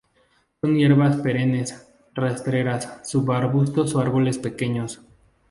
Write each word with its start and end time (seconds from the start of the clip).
Son 0.59 0.75
hierbas 0.77 1.17
perennes 1.17 1.85
rastreras, 2.15 2.89
subarbustos 3.03 3.93
o 3.93 3.99
árboles 3.99 4.39
pequeños. 4.39 4.99